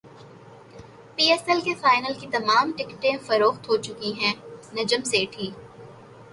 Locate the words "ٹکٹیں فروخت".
2.77-3.69